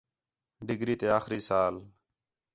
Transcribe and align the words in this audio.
ڈگری 0.67 0.95
تے 0.99 1.07
آخری 1.17 1.39
سال 1.47 1.75